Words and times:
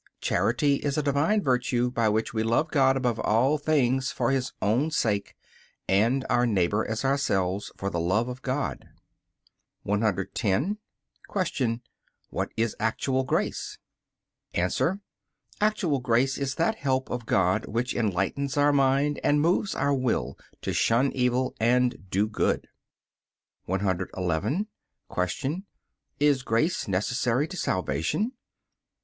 Charity 0.19 0.77
is 0.77 0.97
a 0.97 1.03
Divine 1.03 1.43
virtue 1.43 1.91
by 1.91 2.09
which 2.09 2.33
we 2.33 2.41
love 2.41 2.69
God 2.71 2.97
above 2.97 3.19
all 3.19 3.59
things 3.59 4.11
for 4.11 4.31
His 4.31 4.51
own 4.59 4.89
sake, 4.89 5.35
and 5.87 6.25
our 6.27 6.47
neighbor 6.47 6.83
as 6.83 7.05
ourselves 7.05 7.71
for 7.77 7.91
the 7.91 7.99
love 7.99 8.27
of 8.27 8.41
God. 8.41 8.89
110. 9.83 10.79
Q. 11.31 11.81
What 12.31 12.49
is 12.57 12.75
actual 12.79 13.23
grace? 13.23 13.77
A. 14.55 14.97
Actual 15.61 15.99
grace 15.99 16.35
is 16.39 16.55
that 16.55 16.77
help 16.79 17.11
of 17.11 17.27
God 17.27 17.67
which 17.67 17.93
enlightens 17.93 18.57
our 18.57 18.73
mind 18.73 19.19
and 19.23 19.39
moves 19.39 19.75
our 19.75 19.93
will 19.93 20.35
to 20.63 20.73
shun 20.73 21.11
evil 21.13 21.55
and 21.59 22.09
do 22.09 22.27
good. 22.27 22.67
111. 23.65 24.65
Q. 25.13 25.63
Is 26.19 26.41
grace 26.41 26.87
necessary 26.87 27.47
to 27.47 27.55
salvation? 27.55 28.31